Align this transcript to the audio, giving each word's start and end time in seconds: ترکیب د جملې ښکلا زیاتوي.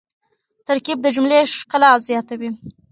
ترکیب 0.67 0.97
د 1.01 1.07
جملې 1.15 1.39
ښکلا 1.57 1.91
زیاتوي. 2.07 2.49